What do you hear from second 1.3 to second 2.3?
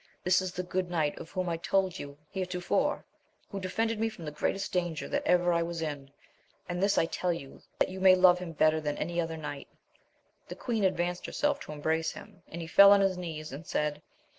I told ye